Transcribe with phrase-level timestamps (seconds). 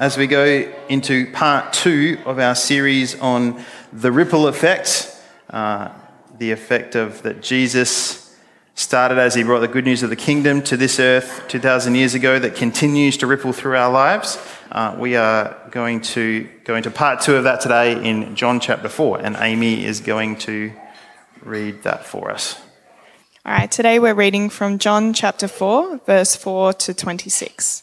[0.00, 3.62] as we go into part two of our series on
[3.92, 5.14] the ripple effect,
[5.50, 5.90] uh,
[6.38, 8.34] the effect of that Jesus
[8.74, 12.14] started as he brought the good news of the kingdom to this earth 2,000 years
[12.14, 14.38] ago that continues to ripple through our lives.
[14.72, 18.88] Uh, we are going to go into part two of that today in John chapter
[18.88, 20.72] 4, and Amy is going to
[21.42, 22.58] read that for us.
[23.44, 27.82] All right, today we're reading from John chapter 4, verse 4 to 26.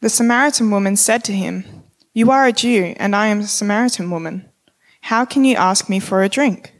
[0.00, 1.64] The Samaritan woman said to him,
[2.12, 4.48] You are a Jew, and I am a Samaritan woman.
[5.02, 6.72] How can you ask me for a drink?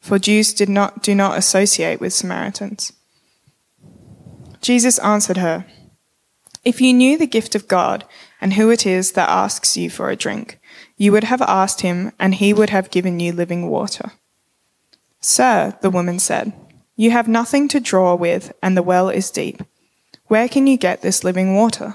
[0.00, 2.92] For Jews did not, do not associate with Samaritans.
[4.60, 5.66] Jesus answered her,
[6.64, 8.04] If you knew the gift of God
[8.40, 10.58] and who it is that asks you for a drink,
[10.96, 14.12] you would have asked him, and he would have given you living water.
[15.20, 16.52] Sir, the woman said,
[17.00, 19.62] you have nothing to draw with, and the well is deep.
[20.26, 21.94] Where can you get this living water?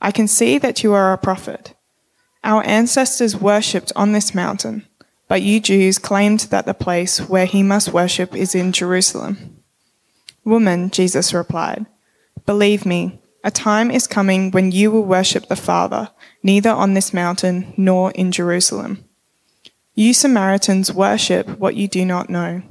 [0.00, 1.74] I can see that you are a prophet.
[2.42, 4.86] Our ancestors worshipped on this mountain,
[5.28, 9.62] but you Jews claimed that the place where he must worship is in Jerusalem.
[10.44, 11.86] Woman, Jesus replied,
[12.46, 16.10] Believe me, a time is coming when you will worship the Father,
[16.42, 19.04] neither on this mountain nor in Jerusalem.
[19.94, 22.62] You Samaritans worship what you do not know.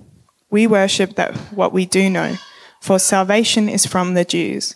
[0.49, 2.35] We worship that what we do know,
[2.81, 4.75] for salvation is from the Jews.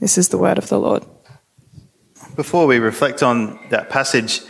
[0.00, 1.04] This is the word of the Lord.
[2.34, 4.40] Before we reflect on that passage,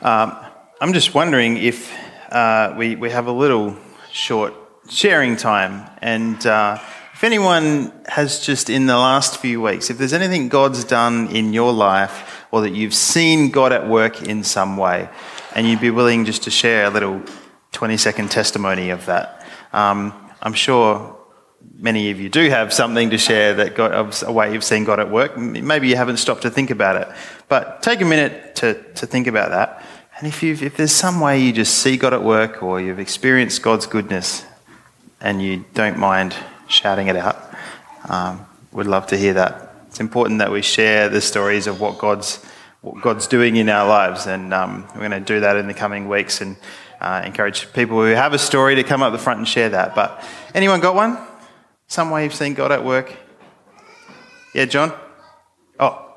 [0.00, 0.36] um,
[0.80, 1.92] I'm just wondering if
[2.30, 3.76] uh, we, we have a little
[4.12, 4.54] short
[4.88, 5.90] sharing time.
[6.00, 6.78] And uh,
[7.14, 11.52] if anyone has just in the last few weeks, if there's anything God's done in
[11.52, 15.08] your life, or that you've seen God at work in some way,
[15.56, 17.20] and you'd be willing just to share a little
[17.72, 19.44] 20 second testimony of that.
[19.72, 21.15] Um, I'm sure
[21.74, 25.00] many of you do have something to share that of a way you've seen God
[25.00, 25.36] at work.
[25.36, 27.08] Maybe you haven't stopped to think about it,
[27.48, 29.84] but take a minute to, to think about that.
[30.18, 32.98] And if, you if there's some way you just see God at work or you've
[32.98, 34.44] experienced God's goodness
[35.20, 36.34] and you don't mind
[36.68, 37.42] shouting it out,
[38.08, 39.74] um, would love to hear that.
[39.88, 42.44] It's important that we share the stories of what God's
[42.82, 45.74] what God's doing in our lives, and um, we're going to do that in the
[45.74, 46.56] coming weeks and
[47.00, 49.96] uh, encourage people who have a story to come up the front and share that.
[49.96, 50.22] But
[50.54, 51.18] anyone got one?
[51.88, 53.14] Some way you've seen God at work?
[54.54, 54.92] Yeah, John.
[55.78, 56.14] Oh,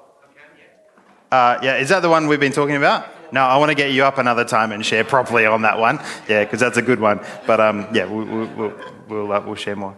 [1.31, 1.77] uh, yeah.
[1.77, 3.07] Is that the one we've been talking about?
[3.31, 5.99] No, I want to get you up another time and share properly on that one.
[6.27, 7.19] Yeah, because that's a good one.
[7.45, 8.73] But um, yeah, we'll we'll
[9.07, 9.95] we'll, uh, we'll share more.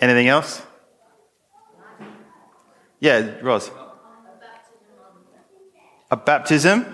[0.00, 0.62] Anything else?
[3.00, 3.70] Yeah, Roz.
[6.10, 6.86] A baptism?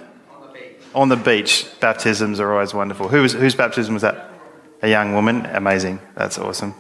[0.95, 1.67] On the beach.
[1.81, 3.09] Baptisms are always wonderful.
[3.09, 4.31] Who was, whose baptism was that?
[4.83, 5.47] A young woman?
[5.47, 6.01] Amazing.
[6.15, 6.75] That's awesome.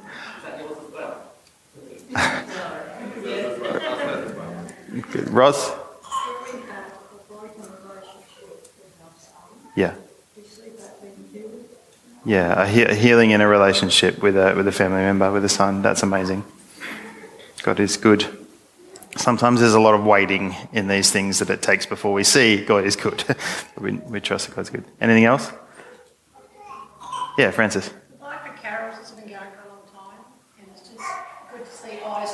[5.36, 5.70] Ross?
[9.74, 9.94] Yeah.
[12.24, 15.48] Yeah, a, he- healing in a relationship with a, with a family member, with a
[15.48, 15.82] son.
[15.82, 16.44] That's amazing.
[17.62, 18.26] God is good.
[19.16, 22.64] Sometimes there's a lot of waiting in these things that it takes before we see
[22.64, 23.22] God is good.
[23.78, 24.84] we, we trust that God's good.
[25.00, 25.52] Anything else?
[27.38, 27.92] Yeah, Francis.
[28.20, 30.24] Like the carols, it's been going for a long time,
[30.58, 31.04] and it's just
[31.52, 32.32] good to see eyes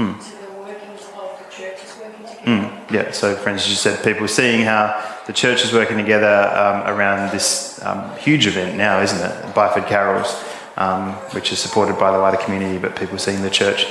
[0.00, 2.72] again to the workings of the churches working together.
[2.90, 7.30] Yeah, so Francis, you said people seeing how the church is working together um, around
[7.30, 9.54] this um, huge event now, isn't it?
[9.54, 10.42] Byford Carols,
[10.76, 13.86] um, which is supported by the wider community, but people seeing the church.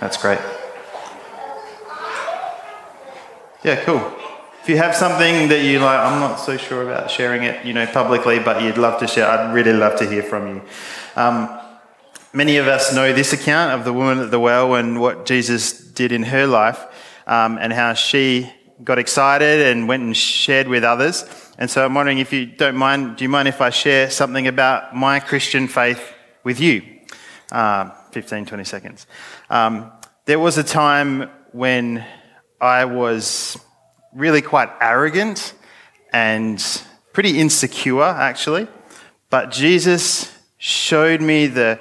[0.00, 0.38] That's great.
[3.62, 4.12] Yeah, cool.
[4.62, 7.74] If you have something that you like, I'm not so sure about sharing it, you
[7.74, 10.62] know, publicly, but you'd love to share, I'd really love to hear from you.
[11.16, 11.60] Um,
[12.34, 15.72] many of us know this account of the woman at the well and what Jesus
[15.72, 16.84] did in her life,
[17.26, 18.52] um, and how she
[18.82, 21.24] got excited and went and shared with others.
[21.58, 24.48] And so I'm wondering if you don't mind, do you mind if I share something
[24.48, 26.82] about my Christian faith with you?
[27.52, 29.06] Uh, 15, 20 seconds.
[29.48, 29.92] Um,
[30.24, 32.04] there was a time when
[32.60, 33.56] I was
[34.12, 35.54] really quite arrogant
[36.12, 36.64] and
[37.12, 38.66] pretty insecure, actually.
[39.30, 41.78] But Jesus showed me the,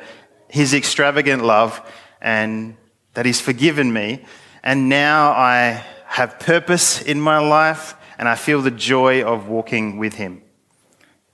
[0.54, 1.82] his extravagant love
[2.22, 2.78] and
[3.16, 4.24] that he's forgiven me.
[4.64, 9.98] And now I have purpose in my life and I feel the joy of walking
[9.98, 10.44] with him.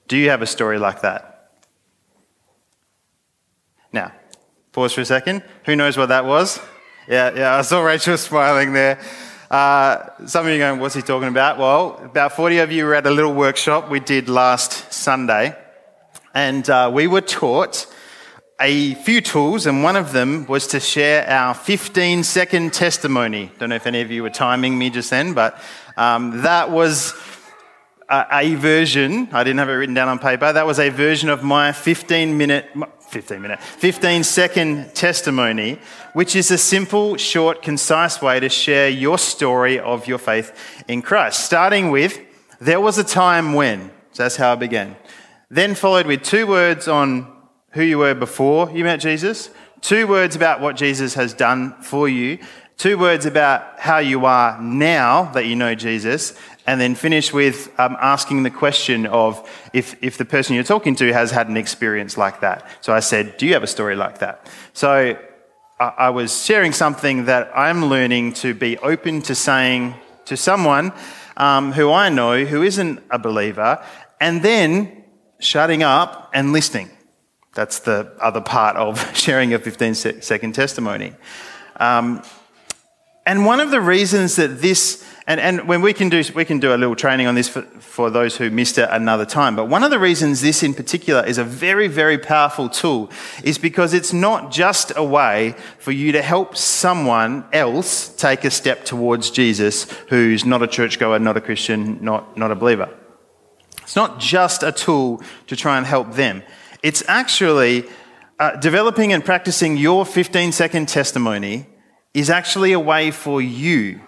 [0.08, 1.52] Do you have a story like that?
[3.92, 4.14] Now,
[4.72, 5.44] pause for a second.
[5.66, 6.58] Who knows what that was?
[7.06, 9.02] Yeah, yeah, I saw Rachel smiling there.
[9.52, 11.60] Uh, some of you going, what's he talking about?
[11.60, 15.58] Well, about 40 of you were at a little workshop we did last Sunday,
[16.34, 17.86] and uh, we were taught
[18.60, 23.52] a few tools, and one of them was to share our 15 second testimony.
[23.58, 25.62] Don't know if any of you were timing me just then, but
[25.96, 27.14] um, that was
[28.10, 29.30] a, a version.
[29.32, 30.52] I didn't have it written down on paper.
[30.52, 32.70] That was a version of my 15 minute,
[33.10, 35.80] 15 minute, 15 second testimony,
[36.14, 40.54] which is a simple, short, concise way to share your story of your faith
[40.88, 41.46] in Christ.
[41.46, 42.20] Starting with,
[42.60, 43.92] there was a time when.
[44.12, 44.98] So that's how I began.
[45.50, 47.39] Then followed with two words on
[47.72, 49.50] who you were before you met Jesus,
[49.82, 52.40] two words about what Jesus has done for you,
[52.78, 56.34] two words about how you are now that you know Jesus,
[56.66, 60.96] and then finish with um, asking the question of if, if the person you're talking
[60.96, 62.66] to has had an experience like that.
[62.82, 64.48] So I said, Do you have a story like that?
[64.74, 65.18] So
[65.80, 69.96] I, I was sharing something that I'm learning to be open to saying
[70.26, 70.94] to someone
[71.38, 73.84] um, who I know who isn't a believer,
[74.20, 75.04] and then
[75.40, 76.90] shutting up and listening.
[77.56, 81.14] That's the other part of sharing a 15 second testimony.
[81.78, 82.24] Um,
[83.26, 86.60] and one of the reasons that this, and, and when we can do, we can
[86.60, 89.66] do a little training on this for, for those who missed it another time, but
[89.66, 93.12] one of the reasons this in particular is a very, very powerful tool
[93.44, 98.52] is because it's not just a way for you to help someone else take a
[98.52, 102.90] step towards Jesus who's not a churchgoer, not a Christian, not, not a believer.
[103.84, 106.42] It's not just a tool to try and help them.
[106.82, 107.86] It's actually
[108.40, 111.68] uh, developing and practicing your 15 second testimony
[112.14, 114.02] is actually a way for you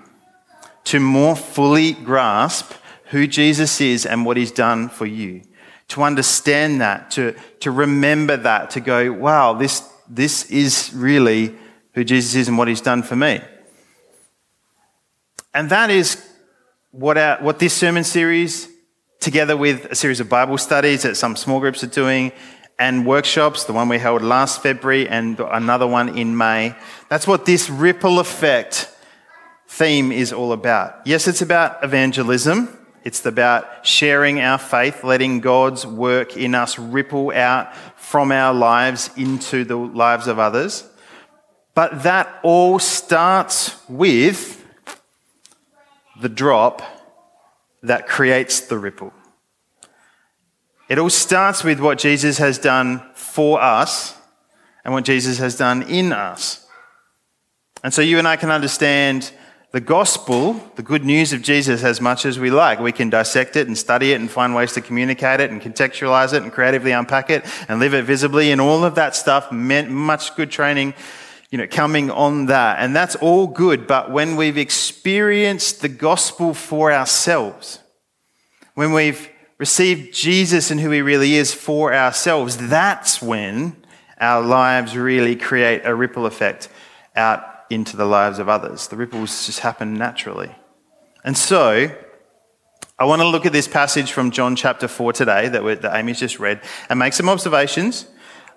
[0.85, 2.73] to more fully grasp
[3.05, 5.41] who Jesus is and what he's done for you.
[5.89, 11.53] To understand that, to, to remember that, to go, wow, this, this is really
[11.93, 13.41] who Jesus is and what he's done for me.
[15.53, 16.25] And that is
[16.91, 18.69] what, our, what this sermon series,
[19.19, 22.31] together with a series of Bible studies that some small groups are doing,
[22.81, 26.75] and workshops, the one we held last February and another one in May.
[27.09, 28.89] That's what this ripple effect
[29.67, 30.95] theme is all about.
[31.05, 32.75] Yes, it's about evangelism.
[33.03, 39.11] It's about sharing our faith, letting God's work in us ripple out from our lives
[39.15, 40.83] into the lives of others.
[41.75, 44.65] But that all starts with
[46.19, 46.81] the drop
[47.83, 49.13] that creates the ripple.
[50.91, 54.13] It all starts with what Jesus has done for us
[54.83, 56.67] and what Jesus has done in us.
[57.81, 59.31] And so you and I can understand
[59.71, 62.81] the gospel, the good news of Jesus, as much as we like.
[62.81, 66.33] We can dissect it and study it and find ways to communicate it and contextualize
[66.33, 69.49] it and creatively unpack it and live it visibly and all of that stuff.
[69.49, 70.93] Meant much good training,
[71.51, 72.79] you know, coming on that.
[72.79, 73.87] And that's all good.
[73.87, 77.79] But when we've experienced the gospel for ourselves,
[78.73, 79.30] when we've
[79.61, 83.75] received Jesus and who he really is for ourselves, that's when
[84.19, 86.67] our lives really create a ripple effect
[87.15, 88.87] out into the lives of others.
[88.87, 90.49] The ripples just happen naturally.
[91.23, 91.95] And so,
[92.97, 96.19] I want to look at this passage from John chapter 4 today that, that Amy's
[96.19, 98.07] just read and make some observations.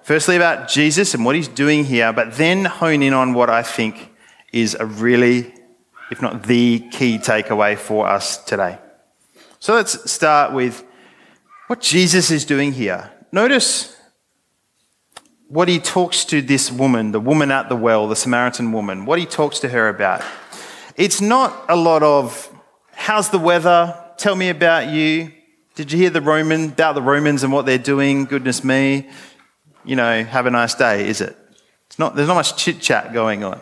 [0.00, 3.62] Firstly, about Jesus and what he's doing here, but then hone in on what I
[3.62, 4.10] think
[4.54, 5.52] is a really,
[6.10, 8.78] if not the key takeaway for us today.
[9.58, 10.82] So let's start with
[11.74, 13.10] what Jesus is doing here.
[13.32, 13.96] Notice
[15.48, 19.18] what he talks to this woman, the woman at the well, the Samaritan woman, what
[19.18, 20.22] he talks to her about.
[20.94, 22.48] It's not a lot of,
[22.92, 24.00] how's the weather?
[24.18, 25.32] Tell me about you.
[25.74, 28.26] Did you hear the Roman, about the Romans and what they're doing?
[28.26, 29.10] Goodness me.
[29.84, 31.36] You know, have a nice day, is it?
[31.88, 33.58] It's not, there's not much chit chat going on.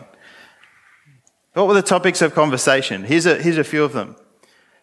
[1.53, 3.05] What were the topics of conversation?
[3.05, 4.17] Here's a, here's a few of them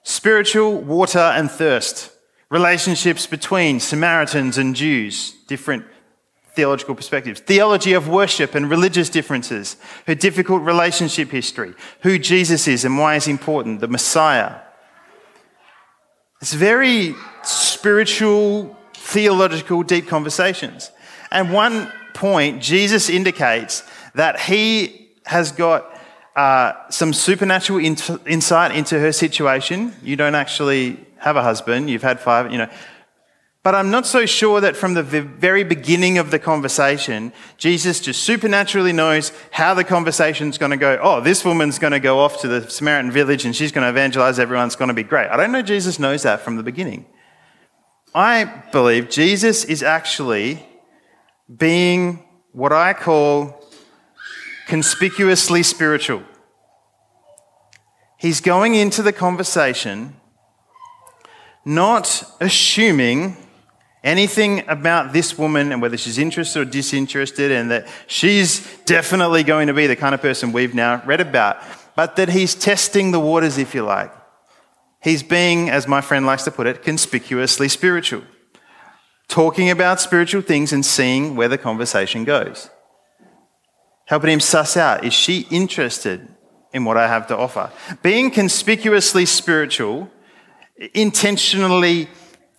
[0.02, 2.10] spiritual, water, and thirst,
[2.50, 5.84] relationships between Samaritans and Jews, different
[6.54, 9.76] theological perspectives, theology of worship and religious differences,
[10.06, 14.56] her difficult relationship history, who Jesus is and why he's important, the Messiah.
[16.42, 17.14] It's very
[17.44, 20.90] spiritual, theological, deep conversations.
[21.30, 25.96] And one point, Jesus indicates that he has got
[26.34, 29.94] uh, some supernatural insight into her situation.
[30.02, 32.70] You don't actually have a husband, you've had five, you know.
[33.62, 38.22] But I'm not so sure that from the very beginning of the conversation, Jesus just
[38.22, 40.98] supernaturally knows how the conversation's going to go.
[41.02, 43.90] Oh, this woman's going to go off to the Samaritan village and she's going to
[43.90, 44.66] evangelize everyone.
[44.66, 45.28] It's going to be great.
[45.28, 47.04] I don't know Jesus knows that from the beginning.
[48.14, 50.66] I believe Jesus is actually
[51.54, 53.62] being what I call
[54.68, 56.22] conspicuously spiritual.
[58.16, 60.19] He's going into the conversation
[61.64, 63.36] not assuming
[64.02, 69.66] anything about this woman and whether she's interested or disinterested, and that she's definitely going
[69.66, 71.62] to be the kind of person we've now read about,
[71.96, 74.10] but that he's testing the waters, if you like.
[75.02, 78.22] He's being, as my friend likes to put it, conspicuously spiritual,
[79.28, 82.70] talking about spiritual things and seeing where the conversation goes.
[84.06, 86.26] Helping him suss out is she interested
[86.72, 87.70] in what I have to offer?
[88.02, 90.10] Being conspicuously spiritual,
[90.94, 92.08] intentionally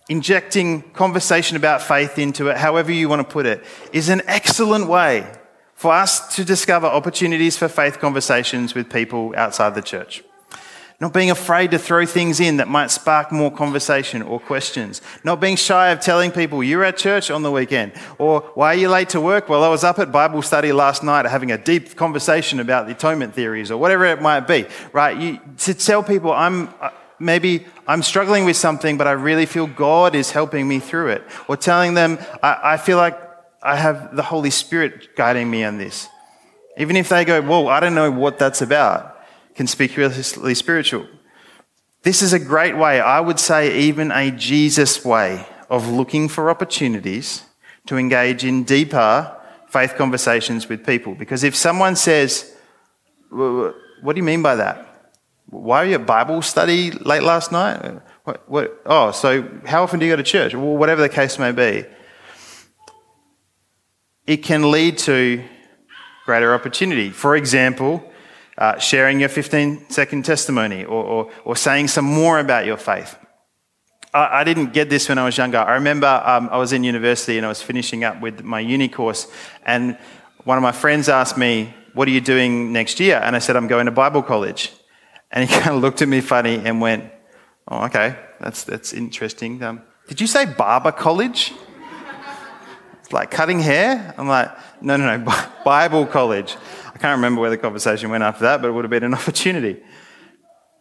[0.08, 4.86] injecting conversation about faith into it, however you want to put it, is an excellent
[4.86, 5.30] way
[5.74, 10.22] for us to discover opportunities for faith conversations with people outside the church.
[11.00, 15.02] Not being afraid to throw things in that might spark more conversation or questions.
[15.24, 17.90] Not being shy of telling people you're at church on the weekend.
[18.18, 19.48] Or why are you late to work?
[19.48, 22.92] Well, I was up at Bible study last night having a deep conversation about the
[22.92, 25.16] atonement theories or whatever it might be, right?
[25.18, 29.66] You, to tell people I'm, uh, maybe I'm struggling with something, but I really feel
[29.66, 31.24] God is helping me through it.
[31.48, 33.18] Or telling them, I, I feel like
[33.62, 36.08] I have the Holy Spirit guiding me on this.
[36.78, 39.16] Even if they go, Whoa, I don't know what that's about,
[39.54, 41.06] conspicuously spiritual.
[42.02, 46.50] This is a great way, I would say, even a Jesus way of looking for
[46.50, 47.42] opportunities
[47.86, 49.36] to engage in deeper
[49.68, 51.14] faith conversations with people.
[51.14, 52.54] Because if someone says,
[53.30, 53.74] What
[54.14, 54.91] do you mean by that?
[55.46, 58.00] Why are you at Bible study late last night?
[58.24, 60.54] What, what, oh, so how often do you go to church?
[60.54, 61.84] Well, whatever the case may be.
[64.26, 65.42] It can lead to
[66.24, 67.10] greater opportunity.
[67.10, 68.08] For example,
[68.56, 73.16] uh, sharing your 15 second testimony or, or, or, saying some more about your faith.
[74.14, 75.58] I, I didn't get this when I was younger.
[75.58, 78.88] I remember um, I was in university and I was finishing up with my uni
[78.88, 79.26] course,
[79.64, 79.98] and
[80.44, 83.20] one of my friends asked me, What are you doing next year?
[83.22, 84.72] And I said, I'm going to Bible college.
[85.32, 87.10] And he kind of looked at me funny and went,
[87.68, 89.62] Oh, okay, that's, that's interesting.
[89.62, 91.52] Um, did you say barber college?
[93.00, 94.14] It's like cutting hair?
[94.18, 95.32] I'm like, No, no, no,
[95.64, 96.56] Bible college.
[96.94, 99.14] I can't remember where the conversation went after that, but it would have been an
[99.14, 99.82] opportunity.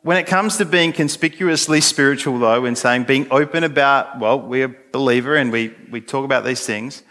[0.03, 4.65] When it comes to being conspicuously spiritual, though, and saying being open about, well, we're
[4.65, 7.03] a believer and we, we talk about these things,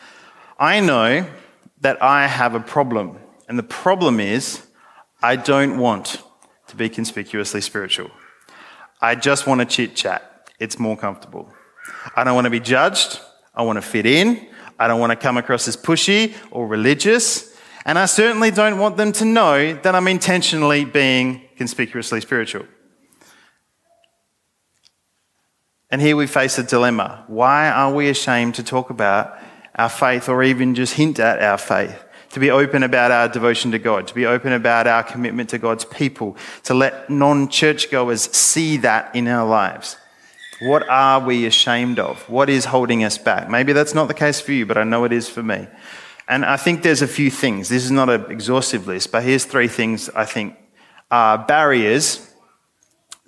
[0.59, 1.25] I know
[1.83, 3.17] that I have a problem.
[3.49, 4.67] And the problem is,
[5.23, 6.21] I don't want
[6.71, 8.11] to be conspicuously spiritual.
[9.01, 10.51] I just want to chit chat.
[10.59, 11.53] It's more comfortable.
[12.15, 13.21] I don't want to be judged.
[13.55, 14.49] I want to fit in.
[14.79, 17.55] I don't want to come across as pushy or religious.
[17.85, 22.67] And I certainly don't want them to know that I'm intentionally being conspicuously spiritual.
[25.91, 27.25] And here we face a dilemma.
[27.27, 29.37] Why are we ashamed to talk about
[29.75, 32.05] our faith or even just hint at our faith?
[32.31, 35.59] To be open about our devotion to God, to be open about our commitment to
[35.59, 39.97] God's people, to let non churchgoers see that in our lives.
[40.61, 42.29] What are we ashamed of?
[42.29, 43.49] What is holding us back?
[43.49, 45.67] Maybe that's not the case for you, but I know it is for me.
[46.29, 47.69] And I think there's a few things.
[47.69, 50.57] This is not an exhaustive list, but here's three things I think
[51.11, 52.33] are barriers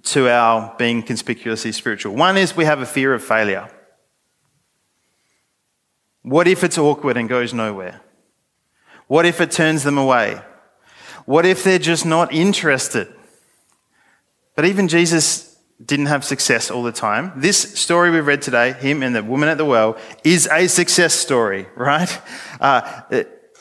[0.05, 2.15] to our being conspicuously spiritual.
[2.15, 3.69] One is we have a fear of failure.
[6.23, 8.01] What if it's awkward and goes nowhere?
[9.09, 10.41] What if it turns them away?
[11.25, 13.09] What if they're just not interested?
[14.55, 17.33] But even Jesus didn't have success all the time.
[17.37, 21.15] This story we've read today, him and the woman at the well, is a success
[21.15, 22.21] story, right?
[22.61, 23.03] Uh,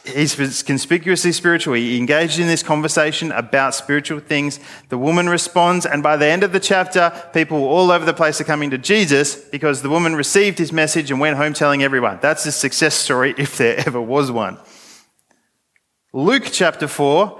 [0.05, 1.75] he's conspicuously spiritual.
[1.75, 4.60] He engaged in this conversation about spiritual things.
[4.89, 8.41] The woman responds, and by the end of the chapter, people all over the place
[8.41, 12.19] are coming to Jesus because the woman received his message and went home telling everyone.
[12.21, 14.57] That's a success story if there ever was one.
[16.13, 17.39] Luke chapter 4,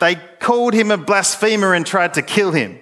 [0.00, 2.78] they called him a blasphemer and tried to kill him.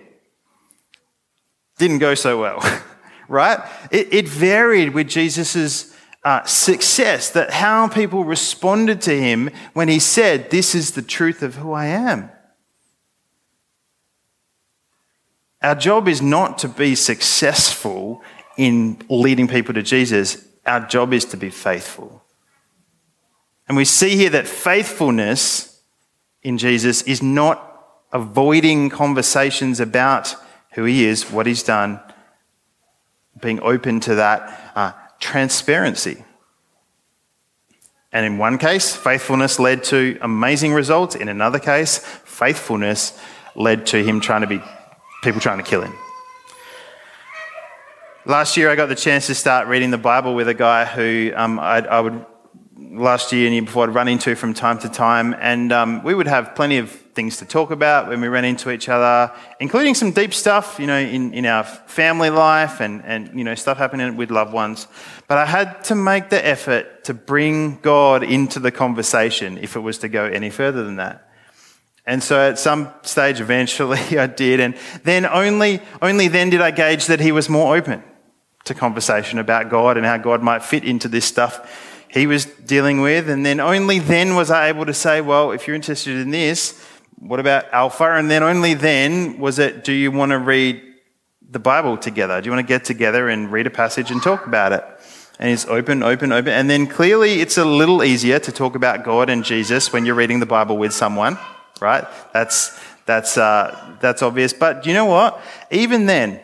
[1.78, 2.60] Didn't go so well,
[3.28, 3.58] right?
[3.90, 5.94] It, it, varied with Jesus'
[6.24, 11.42] uh, success, that how people responded to him when he said, This is the truth
[11.42, 12.30] of who I am.
[15.62, 18.22] Our job is not to be successful
[18.56, 22.17] in leading people to Jesus, our job is to be faithful.
[23.68, 25.80] And we see here that faithfulness
[26.42, 27.64] in Jesus is not
[28.12, 30.34] avoiding conversations about
[30.72, 32.00] who he is, what he's done,
[33.40, 36.24] being open to that uh, transparency.
[38.10, 41.14] And in one case, faithfulness led to amazing results.
[41.14, 43.18] In another case, faithfulness
[43.54, 44.62] led to him trying to be
[45.22, 45.92] people trying to kill him.
[48.24, 51.32] Last year, I got the chance to start reading the Bible with a guy who
[51.34, 52.24] um, I would
[52.78, 56.14] last year and year before I'd run into from time to time, and um, we
[56.14, 59.94] would have plenty of things to talk about when we ran into each other, including
[59.94, 63.78] some deep stuff, you know, in, in our family life and, and, you know, stuff
[63.78, 64.86] happening with loved ones.
[65.26, 69.80] But I had to make the effort to bring God into the conversation if it
[69.80, 71.28] was to go any further than that.
[72.06, 76.70] And so at some stage, eventually I did, and then only, only then did I
[76.70, 78.04] gauge that he was more open
[78.64, 83.00] to conversation about God and how God might fit into this stuff he was dealing
[83.00, 83.28] with.
[83.28, 86.82] And then only then was I able to say, well, if you're interested in this,
[87.18, 88.12] what about Alpha?
[88.12, 90.82] And then only then was it, do you want to read
[91.50, 92.40] the Bible together?
[92.40, 94.84] Do you want to get together and read a passage and talk about it?
[95.38, 96.52] And it's open, open, open.
[96.52, 100.16] And then clearly it's a little easier to talk about God and Jesus when you're
[100.16, 101.38] reading the Bible with someone,
[101.80, 102.04] right?
[102.32, 104.52] That's, that's, uh, that's obvious.
[104.52, 105.40] But you know what?
[105.70, 106.40] Even then,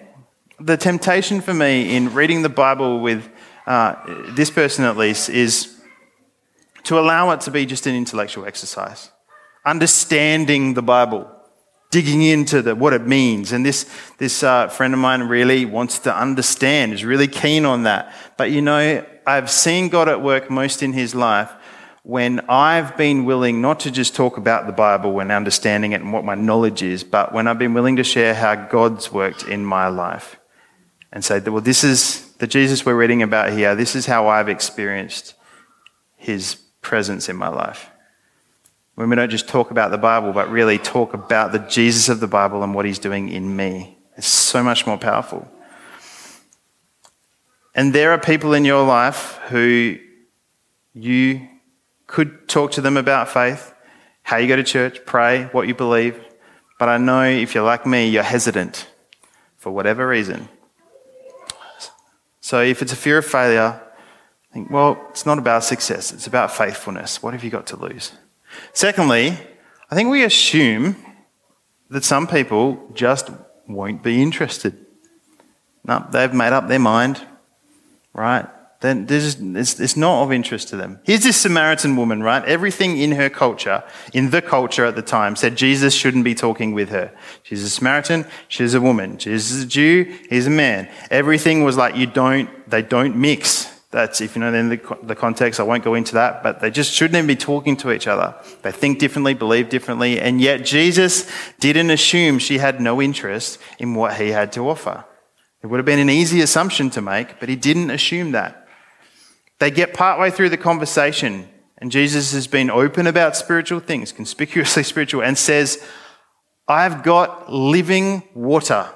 [0.61, 3.29] the temptation for me in reading the Bible with
[3.66, 3.94] uh,
[4.35, 5.81] this person at least, is
[6.85, 9.11] to allow it to be just an intellectual exercise.
[9.64, 11.31] Understanding the Bible,
[11.90, 13.53] digging into the, what it means.
[13.53, 17.85] And this, this uh, friend of mine really wants to understand, is really keen on
[17.85, 18.14] that.
[18.37, 21.50] But you know, I've seen God at work most in his life
[22.05, 26.12] when I've been willing not to just talk about the Bible and understanding it and
[26.12, 29.64] what my knowledge is, but when I've been willing to share how God's worked in
[29.64, 30.38] my life
[31.11, 34.51] and say, well, this is the Jesus we're reading about here, this is how I've
[34.51, 35.33] experienced
[36.15, 37.89] his presence in my life.
[38.97, 42.21] When we don't just talk about the Bible, but really talk about the Jesus of
[42.21, 45.51] the Bible and what he's doing in me, it's so much more powerful.
[47.75, 49.97] And there are people in your life who
[50.93, 51.49] you
[52.07, 53.73] could talk to them about faith,
[54.23, 56.23] how you go to church, pray, what you believe.
[56.79, 58.87] But I know if you're like me, you're hesitant
[59.57, 60.51] for whatever reason.
[62.45, 63.81] So if it's a fear of failure,
[64.53, 67.23] think, well, it's not about success, it's about faithfulness.
[67.23, 68.13] What have you got to lose?
[68.75, 69.39] Secondly,
[69.91, 70.95] I think we assume
[71.89, 73.31] that some people just
[73.67, 74.77] won't be interested.
[75.87, 77.27] No, they've made up their mind,
[78.13, 78.47] right?
[78.85, 81.01] Then it's, it's not of interest to them.
[81.05, 82.44] Here's this Samaritan woman, right?
[82.44, 86.75] Everything in her culture, in the culture at the time, said Jesus shouldn't be talking
[86.75, 87.11] with her.
[87.44, 89.16] She's a Samaritan, she's a woman.
[89.16, 90.90] Jesus is a Jew, he's a man.
[91.11, 93.73] Everything was like, you don't, they don't mix.
[93.90, 96.70] That's, if you know then the, the context, I won't go into that, but they
[96.70, 98.35] just shouldn't even be talking to each other.
[98.61, 103.94] They think differently, believe differently, and yet Jesus didn't assume she had no interest in
[103.94, 105.07] what he had to offer.
[105.62, 108.63] It would have been an easy assumption to make, but he didn't assume that.
[109.61, 114.83] They get partway through the conversation, and Jesus has been open about spiritual things, conspicuously
[114.85, 115.83] spiritual, and says,
[116.67, 118.88] I've got living water.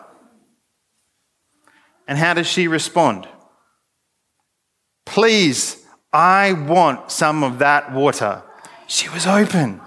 [2.06, 3.28] And how does she respond?
[5.04, 8.42] Please, I want some of that water.
[8.86, 9.80] She was open.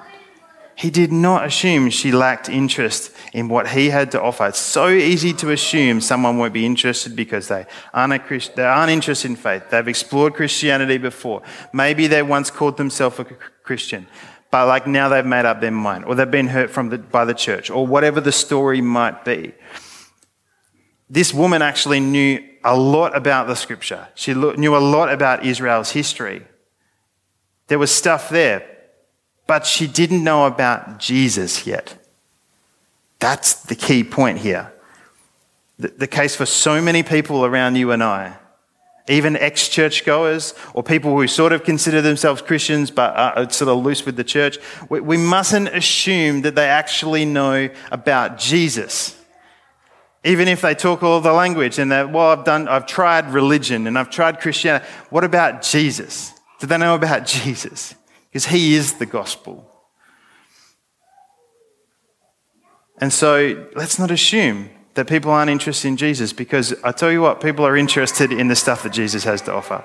[0.81, 4.47] He did not assume she lacked interest in what he had to offer.
[4.47, 8.89] It's so easy to assume someone won't be interested because they aren't, Christ, they aren't
[8.89, 9.69] interested in faith.
[9.69, 11.43] They've explored Christianity before.
[11.71, 13.25] Maybe they once called themselves a
[13.61, 14.07] Christian,
[14.49, 17.25] but like now they've made up their mind, or they've been hurt from the, by
[17.25, 19.53] the church, or whatever the story might be.
[21.11, 24.07] This woman actually knew a lot about the scripture.
[24.15, 26.41] She knew a lot about Israel's history.
[27.67, 28.65] There was stuff there
[29.51, 31.97] but she didn't know about Jesus yet.
[33.19, 34.71] That's the key point here.
[35.77, 38.37] The, the case for so many people around you and I,
[39.09, 43.83] even ex churchgoers or people who sort of consider themselves Christians but are sort of
[43.83, 49.17] loose with the church, we, we mustn't assume that they actually know about Jesus.
[50.23, 53.85] Even if they talk all the language and that, well, I've done, I've tried religion
[53.85, 54.85] and I've tried Christianity.
[55.09, 56.31] What about Jesus?
[56.61, 57.95] Do they know about Jesus?
[58.31, 59.69] Because he is the gospel.
[62.97, 67.21] And so let's not assume that people aren't interested in Jesus because I tell you
[67.21, 69.83] what, people are interested in the stuff that Jesus has to offer.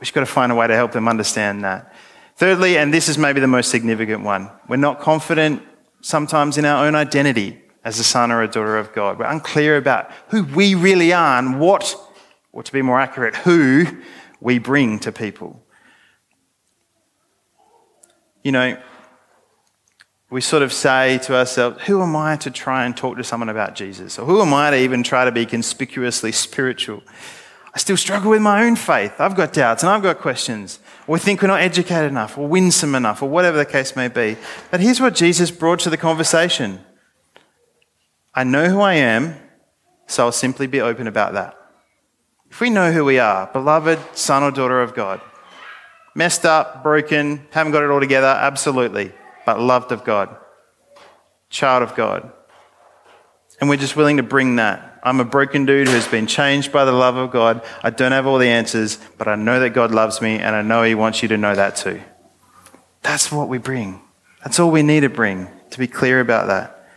[0.00, 1.94] We've got to find a way to help them understand that.
[2.36, 5.62] Thirdly, and this is maybe the most significant one, we're not confident
[6.00, 9.18] sometimes in our own identity as a son or a daughter of God.
[9.18, 11.94] We're unclear about who we really are and what,
[12.52, 14.02] or to be more accurate, who
[14.40, 15.61] we bring to people
[18.42, 18.80] you know,
[20.30, 23.50] we sort of say to ourselves, who am I to try and talk to someone
[23.50, 24.18] about Jesus?
[24.18, 27.02] Or who am I to even try to be conspicuously spiritual?
[27.74, 29.14] I still struggle with my own faith.
[29.18, 30.78] I've got doubts and I've got questions.
[31.06, 34.36] We think we're not educated enough or winsome enough or whatever the case may be.
[34.70, 36.80] But here's what Jesus brought to the conversation
[38.34, 39.36] I know who I am,
[40.06, 41.54] so I'll simply be open about that.
[42.50, 45.20] If we know who we are, beloved son or daughter of God,
[46.14, 49.12] Messed up, broken, haven't got it all together, absolutely.
[49.46, 50.36] But loved of God,
[51.48, 52.30] child of God.
[53.60, 55.00] And we're just willing to bring that.
[55.04, 57.62] I'm a broken dude who's been changed by the love of God.
[57.82, 60.62] I don't have all the answers, but I know that God loves me, and I
[60.62, 62.00] know He wants you to know that too.
[63.02, 64.00] That's what we bring.
[64.44, 66.88] That's all we need to bring, to be clear about that.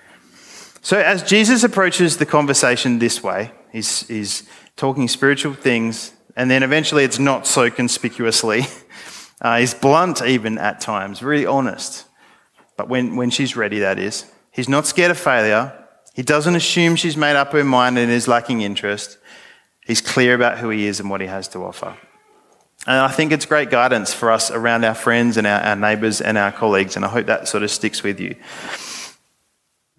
[0.82, 4.44] So, as Jesus approaches the conversation this way, he's, he's
[4.76, 8.64] talking spiritual things, and then eventually it's not so conspicuously.
[9.46, 12.08] Uh, he's blunt even at times, really honest.
[12.78, 14.26] But when, when she's ready, that is.
[14.50, 15.72] He's not scared of failure.
[16.16, 19.20] He doesn't assume she's made up her mind and is lacking interest.
[19.86, 21.96] He's clear about who he is and what he has to offer.
[22.88, 26.22] And I think it's great guidance for us around our friends and our, our neighbours
[26.22, 28.36] and our colleagues, and I hope that sort of sticks with you.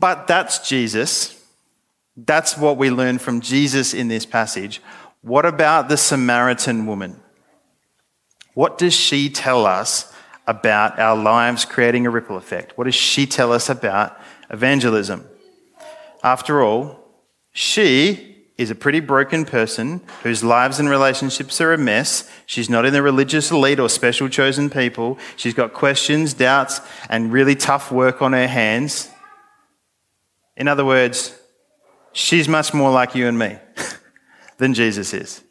[0.00, 1.40] But that's Jesus.
[2.16, 4.82] That's what we learn from Jesus in this passage.
[5.22, 7.20] What about the Samaritan woman?
[8.56, 10.10] What does she tell us
[10.46, 12.72] about our lives creating a ripple effect?
[12.78, 15.28] What does she tell us about evangelism?
[16.22, 16.98] After all,
[17.52, 22.30] she is a pretty broken person whose lives and relationships are a mess.
[22.46, 25.18] She's not in the religious elite or special chosen people.
[25.36, 29.10] She's got questions, doubts, and really tough work on her hands.
[30.56, 31.38] In other words,
[32.14, 33.58] she's much more like you and me
[34.56, 35.42] than Jesus is.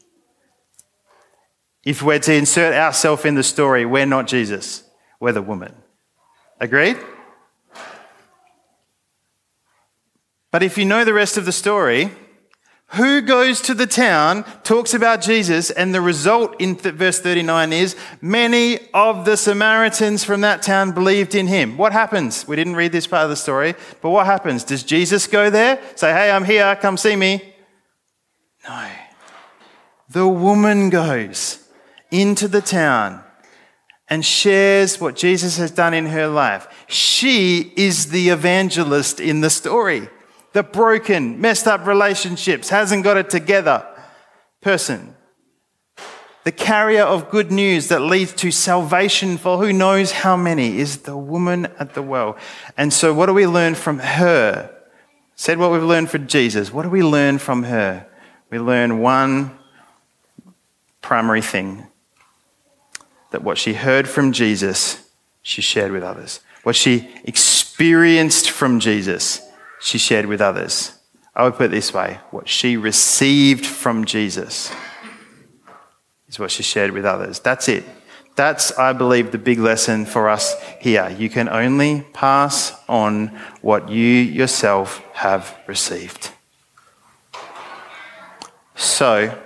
[1.85, 4.83] If we're to insert ourselves in the story, we're not Jesus,
[5.19, 5.75] we're the woman.
[6.59, 6.97] Agreed?
[10.51, 12.11] But if you know the rest of the story,
[12.89, 17.73] who goes to the town, talks about Jesus, and the result in th- verse 39
[17.73, 21.77] is many of the Samaritans from that town believed in him.
[21.77, 22.47] What happens?
[22.47, 24.63] We didn't read this part of the story, but what happens?
[24.63, 25.81] Does Jesus go there?
[25.95, 27.53] Say, hey, I'm here, come see me?
[28.67, 28.87] No.
[30.09, 31.64] The woman goes
[32.11, 33.23] into the town
[34.07, 36.67] and shares what Jesus has done in her life.
[36.87, 40.09] She is the evangelist in the story.
[40.53, 43.85] The broken, messed up relationships, hasn't got it together
[44.61, 45.15] person.
[46.43, 50.99] The carrier of good news that leads to salvation for who knows how many is
[50.99, 52.37] the woman at the well.
[52.77, 54.71] And so, what do we learn from her?
[55.35, 56.71] Said what we've learned from Jesus.
[56.71, 58.07] What do we learn from her?
[58.49, 59.57] We learn one
[61.01, 61.87] primary thing
[63.35, 65.09] that what she heard from Jesus,
[65.41, 66.39] she shared with others.
[66.63, 69.41] What she experienced from Jesus,
[69.81, 70.97] she shared with others.
[71.35, 74.71] I would put it this way what she received from Jesus
[76.29, 77.41] is what she shared with others.
[77.41, 77.83] That's it.
[78.37, 81.09] That's, I believe, the big lesson for us here.
[81.09, 86.29] You can only pass on what you yourself have received.
[88.75, 89.37] So,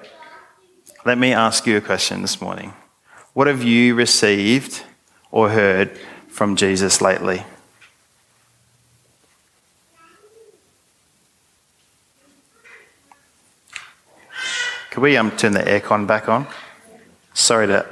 [1.05, 2.73] let me ask you a question this morning.
[3.39, 4.83] What have you received
[5.31, 5.97] or heard
[6.27, 7.45] from Jesus lately?
[14.91, 16.47] Could we um, turn the aircon back on?
[17.33, 17.87] Sorry to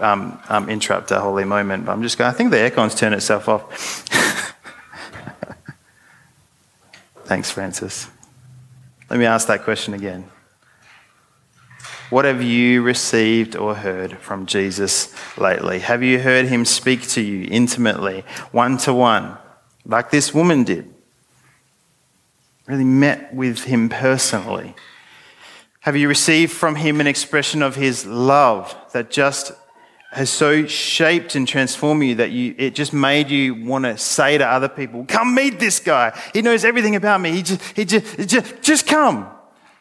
[0.00, 3.14] um, um, interrupt a holy moment, but I'm just going, I think the aircon's turned
[3.14, 4.06] itself off.
[7.26, 8.08] Thanks, Francis.
[9.10, 10.30] Let me ask that question again.
[12.08, 15.80] What have you received or heard from Jesus lately?
[15.80, 19.36] Have you heard him speak to you intimately, one to one,
[19.84, 20.92] like this woman did?
[22.66, 24.76] Really met with him personally?
[25.80, 29.52] Have you received from him an expression of his love that just
[30.12, 34.38] has so shaped and transformed you that you, it just made you want to say
[34.38, 36.16] to other people, come meet this guy.
[36.32, 37.32] He knows everything about me.
[37.32, 39.28] He just, he just, just, just come.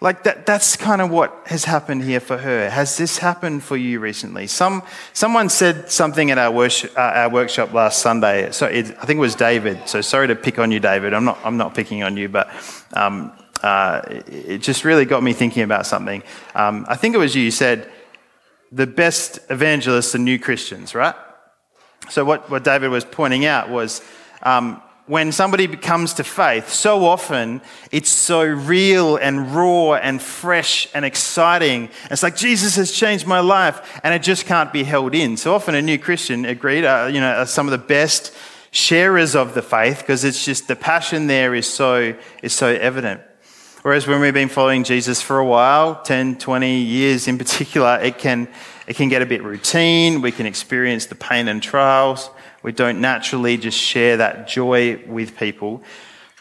[0.01, 2.69] Like that, that's kind of what has happened here for her.
[2.69, 4.45] Has this happened for you recently?
[4.47, 8.51] Some, someone said something at our, worship, uh, our workshop last Sunday.
[8.51, 9.87] So it, I think it was David.
[9.87, 11.13] So sorry to pick on you, David.
[11.13, 12.49] I'm not, I'm not picking on you, but
[12.93, 13.31] um,
[13.63, 16.23] uh, it, just really got me thinking about something.
[16.53, 17.43] Um, I think it was you.
[17.43, 17.89] You said,
[18.71, 21.15] the best evangelists are new Christians, right?
[22.09, 24.01] So, what, what David was pointing out was
[24.43, 30.87] um, when somebody comes to faith, so often it's so real and raw and fresh
[30.95, 31.89] and exciting.
[32.09, 35.37] It's like Jesus has changed my life, and it just can't be held in.
[35.37, 38.33] So often, a new Christian, agreed, uh, you know, are some of the best
[38.71, 43.21] sharers of the faith because it's just the passion there is so is so evident.
[43.83, 48.17] Whereas when we've been following Jesus for a while, 10, 20 years in particular, it
[48.17, 48.47] can,
[48.87, 50.23] it can get a bit routine.
[50.23, 52.31] We can experience the pain and trials.
[52.65, 55.83] We don't naturally just share that joy with people.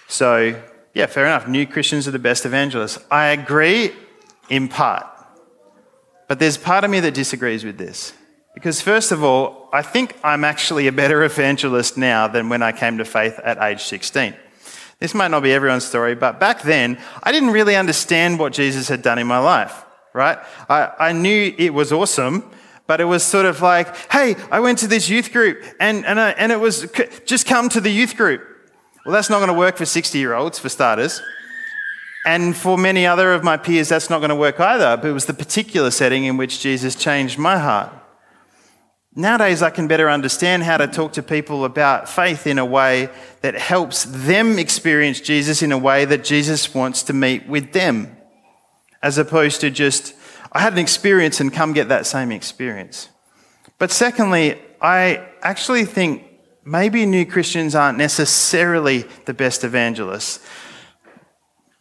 [0.08, 0.58] So,
[0.94, 1.46] yeah, fair enough.
[1.46, 2.98] New Christians are the best evangelists.
[3.10, 3.92] I agree
[4.48, 5.04] in part.
[6.26, 8.14] But there's part of me that disagrees with this.
[8.54, 12.72] Because, first of all, I think I'm actually a better evangelist now than when I
[12.72, 14.34] came to faith at age 16.
[15.00, 18.88] This might not be everyone's story, but back then, I didn't really understand what Jesus
[18.88, 19.84] had done in my life,
[20.14, 20.38] right?
[20.70, 22.50] I, I knew it was awesome,
[22.86, 26.20] but it was sort of like, hey, I went to this youth group and, and,
[26.20, 26.86] I, and it was
[27.24, 28.42] just come to the youth group.
[29.04, 31.20] Well, that's not going to work for 60 year olds, for starters.
[32.26, 34.96] And for many other of my peers, that's not going to work either.
[34.96, 37.92] But it was the particular setting in which Jesus changed my heart.
[39.16, 43.10] Nowadays, I can better understand how to talk to people about faith in a way
[43.42, 48.16] that helps them experience Jesus in a way that Jesus wants to meet with them,
[49.02, 50.14] as opposed to just,
[50.54, 53.08] I had an experience and come get that same experience.
[53.78, 56.22] But secondly, I actually think
[56.64, 60.46] maybe new Christians aren't necessarily the best evangelists,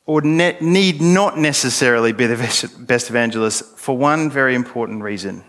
[0.08, 5.44] or ne- need not necessarily be the best evangelists for one very important reason.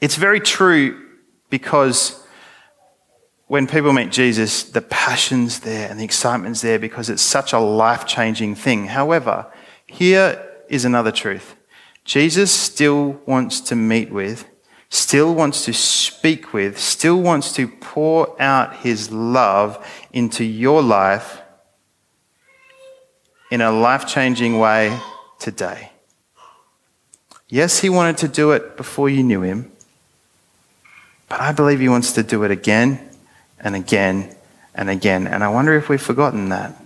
[0.00, 1.02] It's very true
[1.50, 2.22] because
[3.46, 7.58] when people meet Jesus, the passion's there and the excitement's there because it's such a
[7.58, 8.86] life changing thing.
[8.86, 9.52] However,
[9.86, 11.55] here is another truth
[12.06, 14.46] Jesus still wants to meet with,
[14.88, 21.42] still wants to speak with, still wants to pour out his love into your life
[23.50, 24.98] in a life changing way
[25.38, 25.90] today.
[27.48, 29.70] Yes, he wanted to do it before you knew him.
[31.28, 33.00] But I believe he wants to do it again
[33.58, 34.34] and again
[34.74, 35.26] and again.
[35.26, 36.80] And I wonder if we've forgotten that.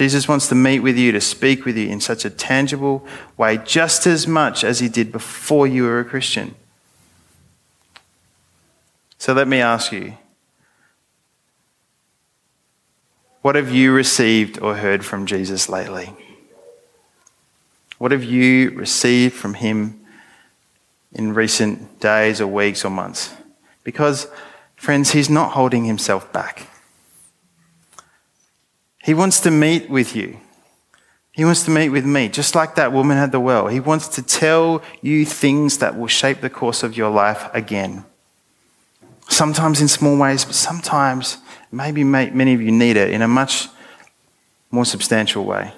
[0.00, 3.58] Jesus wants to meet with you, to speak with you in such a tangible way,
[3.58, 6.54] just as much as he did before you were a Christian.
[9.18, 10.14] So let me ask you
[13.42, 16.14] what have you received or heard from Jesus lately?
[17.98, 20.00] What have you received from him
[21.12, 23.34] in recent days or weeks or months.
[23.84, 24.28] Because,
[24.76, 26.69] friends, he's not holding himself back.
[29.02, 30.38] He wants to meet with you.
[31.32, 33.68] He wants to meet with me, just like that woman at the well.
[33.68, 38.04] He wants to tell you things that will shape the course of your life again.
[39.28, 41.38] Sometimes in small ways, but sometimes,
[41.70, 43.68] maybe many of you need it in a much
[44.70, 45.72] more substantial way.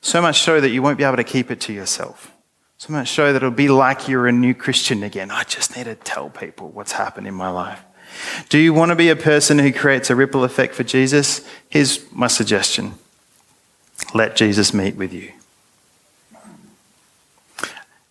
[0.00, 2.32] So much so that you won't be able to keep it to yourself.
[2.78, 5.30] So to show that it'll be like you're a new Christian again.
[5.30, 7.82] I just need to tell people what's happened in my life.
[8.48, 11.46] Do you want to be a person who creates a ripple effect for Jesus?
[11.68, 12.94] Here's my suggestion
[14.14, 15.32] let Jesus meet with you.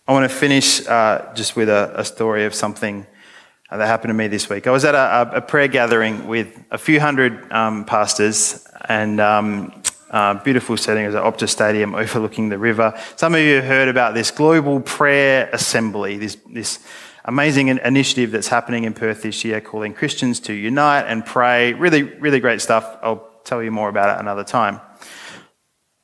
[0.06, 3.06] I want to finish uh, just with a, a, story of something
[3.70, 4.66] that happened to me this week.
[4.66, 9.82] I was at a, a prayer gathering with a few hundred um, pastors, and um,
[10.10, 11.06] uh, beautiful setting.
[11.06, 12.98] Was at Optus Stadium overlooking the river.
[13.16, 16.80] Some of you have heard about this global prayer assembly, this, this
[17.24, 21.72] amazing initiative that's happening in Perth this year, calling Christians to unite and pray.
[21.72, 22.98] Really, really great stuff.
[23.02, 24.80] I'll tell you more about it another time.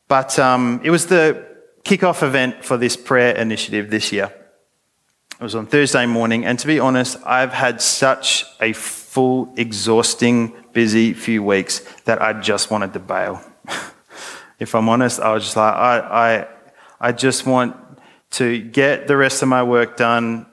[0.08, 1.46] But um, it was the
[1.84, 4.32] kickoff event for this prayer initiative this year.
[5.38, 10.54] It was on Thursday morning, and to be honest, I've had such a full, exhausting,
[10.72, 13.42] busy few weeks that I just wanted to bail.
[14.58, 16.48] if I'm honest, I was just like, I, I,
[17.08, 17.76] I just want
[18.32, 20.46] to get the rest of my work done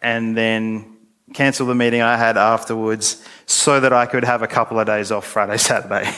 [0.00, 0.96] and then
[1.34, 5.12] cancel the meeting I had afterwards so that I could have a couple of days
[5.12, 6.10] off Friday, Saturday.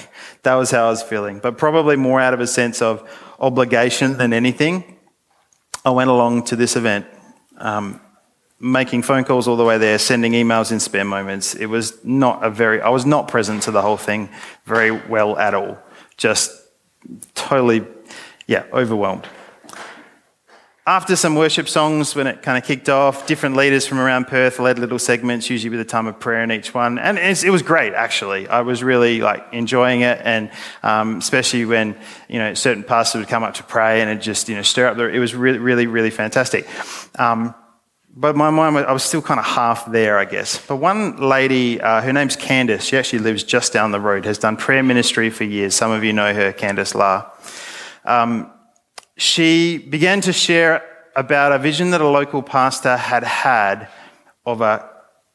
[0.42, 4.16] that was how I was feeling, but probably more out of a sense of obligation
[4.16, 4.96] than anything.
[5.84, 7.06] I went along to this event,
[7.56, 8.00] um,
[8.58, 11.54] making phone calls all the way there, sending emails in spare moments.
[11.54, 14.28] It was not a very, I was not present to the whole thing
[14.66, 15.78] very well at all.
[16.18, 16.52] Just
[17.34, 17.86] totally,
[18.46, 19.26] yeah, overwhelmed
[20.86, 24.58] after some worship songs, when it kind of kicked off, different leaders from around Perth
[24.58, 27.62] led little segments, usually with a time of prayer in each one, and it was
[27.62, 27.92] great.
[27.92, 30.50] Actually, I was really like enjoying it, and
[30.82, 31.96] um, especially when
[32.28, 34.86] you know certain pastors would come up to pray and it just you know stir
[34.86, 34.96] up.
[34.96, 36.66] The, it was really, really, really fantastic.
[37.20, 37.54] Um,
[38.12, 40.64] but my mind, I was still kind of half there, I guess.
[40.66, 44.38] But one lady, uh, her name's Candice, she actually lives just down the road, has
[44.38, 45.74] done prayer ministry for years.
[45.74, 47.30] Some of you know her, Candice La.
[48.04, 48.50] Um,
[49.20, 50.82] she began to share
[51.14, 53.88] about a vision that a local pastor had had
[54.46, 54.88] of a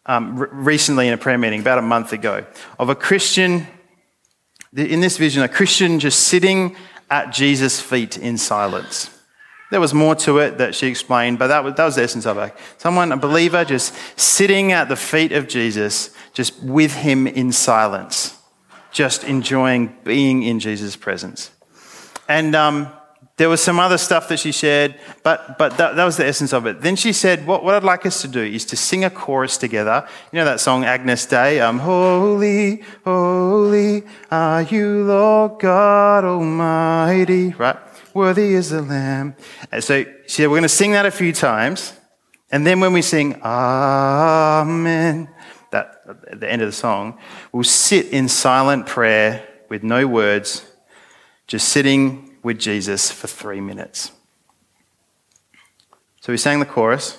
[0.08, 2.46] um, recently in a prayer meeting about a month ago
[2.80, 3.68] of a Christian.
[4.76, 6.76] In this vision, a Christian just sitting
[7.12, 9.12] at Jesus' feet in silence.
[9.70, 12.26] There was more to it that she explained, but that was, that was the essence
[12.26, 12.56] of it.
[12.80, 18.36] Someone, a believer, just sitting at the feet of Jesus, just with him in silence,
[18.92, 21.52] just enjoying being in Jesus' presence.
[22.28, 22.92] And um,
[23.38, 26.54] there was some other stuff that she shared, but, but that, that was the essence
[26.54, 26.80] of it.
[26.80, 29.58] Then she said, what, what I'd like us to do is to sing a chorus
[29.58, 30.08] together.
[30.32, 31.60] You know that song, Agnus Dei?
[31.60, 37.76] Um, holy, holy are you, Lord God Almighty, right?
[38.14, 39.36] Worthy is the Lamb.
[39.70, 41.92] And so she said, we're going to sing that a few times.
[42.52, 45.28] And then when we sing, Amen,
[45.72, 47.20] that, at the end of the song,
[47.52, 50.66] we'll sit in silent prayer with no words,
[51.48, 54.12] just sitting with Jesus for three minutes.
[56.22, 57.18] So we sang the chorus.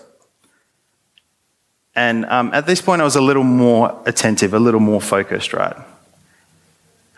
[1.97, 5.53] And um, at this point, I was a little more attentive, a little more focused,
[5.53, 5.75] right?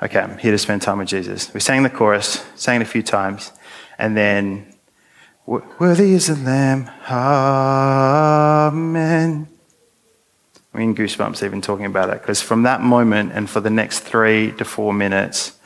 [0.02, 1.52] Okay, I'm here to spend time with Jesus.
[1.52, 3.52] We sang the chorus, sang it a few times,
[3.98, 4.72] and then,
[5.46, 8.78] Worthy is the Lamb, Amen.
[10.72, 14.00] I mean, goosebumps even talking about it, because from that moment and for the next
[14.00, 15.57] three to four minutes,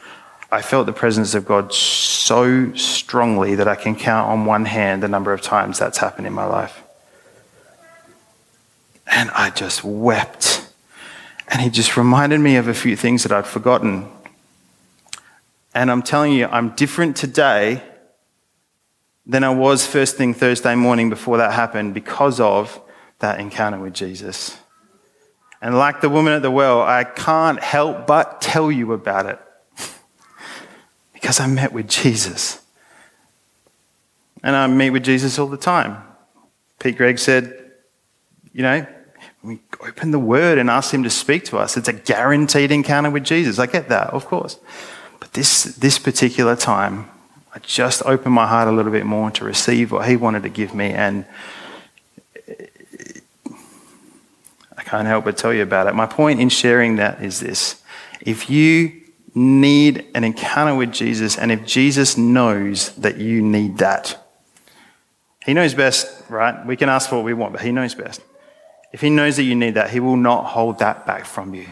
[0.53, 5.03] I felt the presence of God so strongly that I can count on one hand
[5.03, 6.83] the number of times that's happened in my life.
[9.07, 10.71] And I just wept.
[11.49, 14.09] And he just reminded me of a few things that I'd forgotten.
[15.75, 17.83] And I'm telling you, I'm different today
[19.25, 22.79] than I was first thing Thursday morning before that happened because of
[23.21, 24.59] that encounter with Jesus.
[25.63, 29.39] And like the woman at the well, I can't help but tell you about it.
[31.23, 32.61] Because I met with Jesus.
[34.43, 36.03] And I meet with Jesus all the time.
[36.81, 37.71] Pete Greig said,
[38.53, 38.85] you know,
[39.45, 41.77] we open the word and ask him to speak to us.
[41.77, 43.61] It's a guaranteed encounter with Jesus.
[43.61, 44.59] I get that, of course.
[45.21, 47.09] But this, this particular time,
[47.55, 50.49] I just opened my heart a little bit more to receive what he wanted to
[50.49, 50.91] give me.
[50.91, 51.25] And
[54.77, 55.95] I can't help but tell you about it.
[55.95, 57.81] My point in sharing that is this
[58.21, 59.02] if you
[59.35, 64.19] need an encounter with Jesus, and if Jesus knows that you need that,
[65.45, 66.65] He knows best, right?
[66.67, 68.21] We can ask for what we want, but He knows best.
[68.93, 71.67] If He knows that you need that, He will not hold that back from you.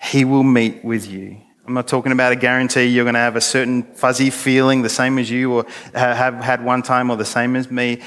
[0.00, 1.40] He will meet with you.
[1.64, 4.88] I'm not talking about a guarantee you're going to have a certain fuzzy feeling, the
[4.88, 8.02] same as you, or have had one time, or the same as me,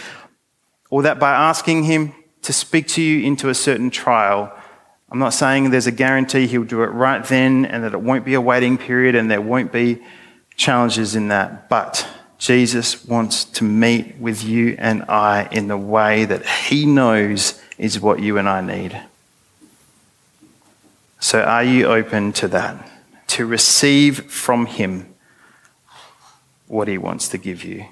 [0.90, 4.54] or that by asking Him to speak to you into a certain trial,
[5.10, 8.26] I'm not saying there's a guarantee he'll do it right then and that it won't
[8.26, 10.02] be a waiting period and there won't be
[10.56, 11.70] challenges in that.
[11.70, 17.62] But Jesus wants to meet with you and I in the way that he knows
[17.78, 19.00] is what you and I need.
[21.20, 22.90] So are you open to that?
[23.28, 25.14] To receive from him
[26.68, 27.86] what he wants to give you?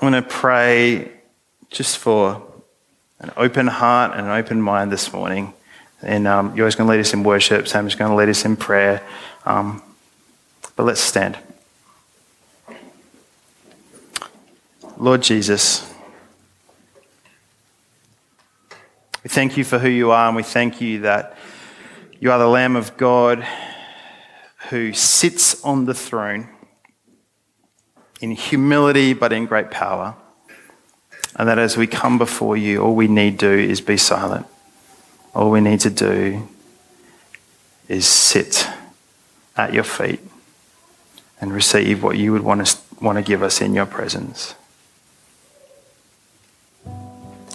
[0.00, 1.12] I want to pray
[1.70, 2.42] just for
[3.24, 5.54] an open heart and an open mind this morning.
[6.02, 7.66] And um, you're always going to lead us in worship.
[7.66, 9.02] Sam's going to lead us in prayer.
[9.46, 9.82] Um,
[10.76, 11.38] but let's stand.
[14.98, 15.90] Lord Jesus,
[19.22, 21.34] we thank you for who you are, and we thank you that
[22.20, 23.46] you are the Lamb of God
[24.68, 26.48] who sits on the throne
[28.20, 30.14] in humility but in great power.
[31.36, 34.46] And that as we come before you, all we need do is be silent.
[35.34, 36.48] All we need to do
[37.88, 38.68] is sit
[39.56, 40.20] at your feet
[41.40, 44.54] and receive what you would want, us, want to give us in your presence.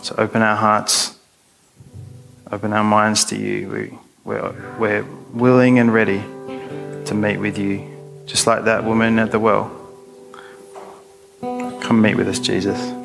[0.02, 1.18] So open our hearts,
[2.52, 3.70] open our minds to you.
[3.70, 6.20] We, we're, we're willing and ready
[7.06, 9.76] to meet with you, just like that woman at the well.
[11.42, 12.99] Come meet with us, Jesus.